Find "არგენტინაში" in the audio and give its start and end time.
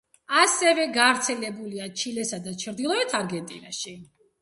3.23-3.99